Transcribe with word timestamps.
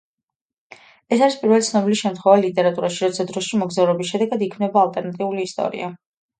ეს 1.17 1.21
არის 1.25 1.37
პირველი 1.41 1.67
ცნობილი 1.67 1.97
შემთხვევა 1.99 2.41
ლიტერატურაში, 2.47 3.05
როცა 3.05 3.29
დროში 3.35 3.63
მოგზაურობის 3.63 4.13
შედეგად 4.17 4.49
იქმნება 4.51 4.85
ალტერნატიული 4.89 5.51
ისტორია. 5.53 5.95